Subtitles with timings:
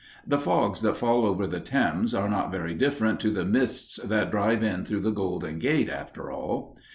[0.25, 4.31] The fogs that fall over the Thames are not very different to the mists that
[4.31, 6.75] drive in through the Golden Gate, after all!